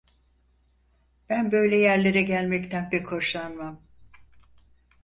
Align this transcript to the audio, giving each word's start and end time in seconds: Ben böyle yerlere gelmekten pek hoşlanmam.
Ben 1.29 1.51
böyle 1.51 1.75
yerlere 1.75 2.21
gelmekten 2.21 2.89
pek 2.89 3.11
hoşlanmam. 3.11 3.81